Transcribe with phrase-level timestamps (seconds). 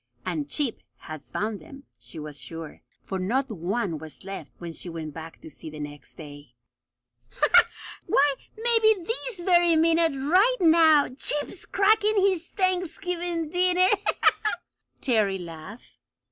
[0.25, 4.89] And Chip had found them, she was sure, for not one was left when she
[4.89, 6.55] went back to see, the next day.
[8.07, 13.89] "Why, maybe this very minute right now Chip's cracking his Thanksgiving dinner!"
[15.01, 15.99] Terry laughed.